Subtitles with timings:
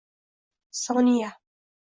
[0.81, 1.29] soniya